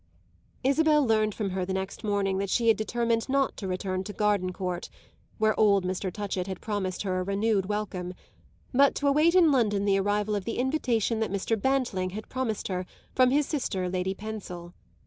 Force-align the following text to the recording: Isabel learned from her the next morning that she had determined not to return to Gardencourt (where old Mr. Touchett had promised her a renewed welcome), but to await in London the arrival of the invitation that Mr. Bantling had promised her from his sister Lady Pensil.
Isabel 0.63 1.05
learned 1.05 1.35
from 1.35 1.51
her 1.51 1.63
the 1.63 1.75
next 1.75 2.03
morning 2.03 2.39
that 2.39 2.49
she 2.49 2.69
had 2.69 2.75
determined 2.75 3.29
not 3.29 3.55
to 3.57 3.67
return 3.67 4.03
to 4.05 4.13
Gardencourt 4.13 4.89
(where 5.37 5.59
old 5.59 5.85
Mr. 5.85 6.11
Touchett 6.11 6.47
had 6.47 6.59
promised 6.59 7.03
her 7.03 7.19
a 7.19 7.23
renewed 7.23 7.67
welcome), 7.67 8.15
but 8.73 8.95
to 8.95 9.07
await 9.07 9.35
in 9.35 9.51
London 9.51 9.85
the 9.85 9.99
arrival 9.99 10.33
of 10.33 10.43
the 10.45 10.57
invitation 10.57 11.19
that 11.19 11.31
Mr. 11.31 11.55
Bantling 11.55 12.09
had 12.09 12.29
promised 12.29 12.67
her 12.67 12.87
from 13.13 13.29
his 13.29 13.45
sister 13.45 13.87
Lady 13.89 14.15
Pensil. 14.15 14.73